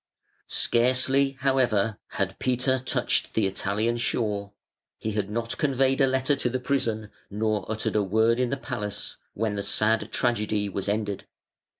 Scarcely, 0.47 1.37
however, 1.41 1.99
had 2.13 2.39
Peter 2.39 2.79
touched 2.79 3.35
the 3.35 3.45
Italian 3.45 3.97
shore 3.97 4.51
he 4.97 5.11
had 5.11 5.29
not 5.29 5.59
conveyed 5.59 6.01
a 6.01 6.07
letter 6.07 6.35
to 6.37 6.49
the 6.49 6.59
prison 6.59 7.11
nor 7.29 7.69
uttered 7.71 7.95
a 7.95 8.01
word 8.01 8.39
in 8.39 8.49
the 8.49 8.57
palace 8.57 9.17
when 9.35 9.53
the 9.53 9.61
sad 9.61 10.11
tragedy 10.11 10.67
was 10.69 10.89
ended. 10.89 11.27